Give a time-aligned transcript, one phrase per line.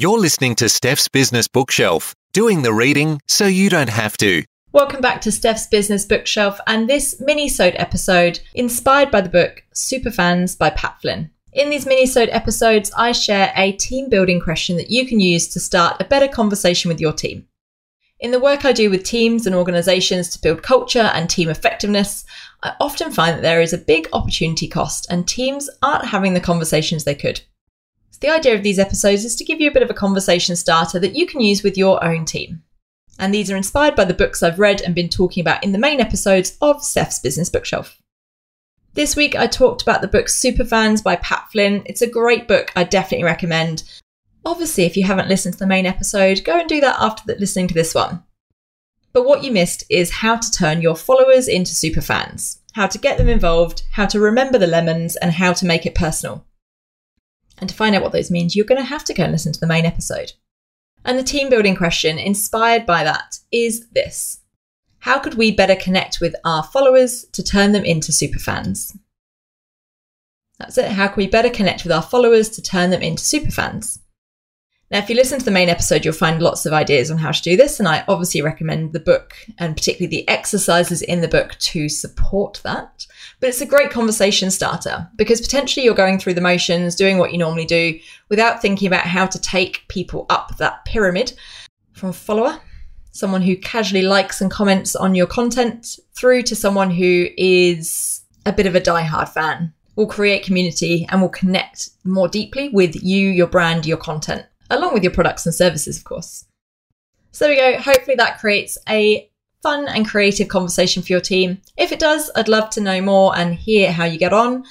[0.00, 4.42] You're listening to Steph's Business Bookshelf, doing the reading so you don't have to.
[4.72, 10.56] Welcome back to Steph's Business Bookshelf and this mini-sode episode inspired by the book Superfans
[10.56, 11.30] by Pat Flynn.
[11.52, 15.60] In these mini-sode episodes, I share a team building question that you can use to
[15.60, 17.46] start a better conversation with your team.
[18.20, 22.24] In the work I do with teams and organizations to build culture and team effectiveness,
[22.62, 26.40] I often find that there is a big opportunity cost and teams aren't having the
[26.40, 27.42] conversations they could.
[28.20, 30.98] The idea of these episodes is to give you a bit of a conversation starter
[30.98, 32.62] that you can use with your own team.
[33.18, 35.78] And these are inspired by the books I've read and been talking about in the
[35.78, 38.00] main episodes of Steph's Business Bookshelf.
[38.92, 41.82] This week I talked about the book Superfans by Pat Flynn.
[41.86, 43.84] It's a great book, I definitely recommend.
[44.44, 47.68] Obviously, if you haven't listened to the main episode, go and do that after listening
[47.68, 48.22] to this one.
[49.12, 53.18] But what you missed is how to turn your followers into superfans, how to get
[53.18, 56.44] them involved, how to remember the lemons, and how to make it personal.
[57.60, 59.52] And to find out what those means, you're going to have to go and listen
[59.52, 60.32] to the main episode.
[61.04, 64.40] And the team building question inspired by that is this
[65.00, 68.96] How could we better connect with our followers to turn them into superfans?
[70.58, 70.90] That's it.
[70.92, 73.98] How can we better connect with our followers to turn them into superfans?
[74.90, 77.30] Now, if you listen to the main episode, you'll find lots of ideas on how
[77.30, 81.28] to do this, and I obviously recommend the book and particularly the exercises in the
[81.28, 83.06] book to support that.
[83.38, 87.30] But it's a great conversation starter because potentially you're going through the motions, doing what
[87.30, 91.34] you normally do, without thinking about how to take people up that pyramid.
[91.92, 92.58] From a follower,
[93.12, 98.52] someone who casually likes and comments on your content, through to someone who is a
[98.52, 99.72] bit of a die-hard fan.
[99.94, 104.94] Will create community and will connect more deeply with you, your brand, your content along
[104.94, 106.46] with your products and services, of course.
[107.32, 107.80] So there we go.
[107.80, 109.30] Hopefully that creates a
[109.62, 111.60] fun and creative conversation for your team.
[111.76, 114.64] If it does, I'd love to know more and hear how you get on.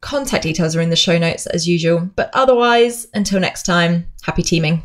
[0.00, 2.10] Contact details are in the show notes as usual.
[2.16, 4.80] But otherwise, until next time, happy teaming.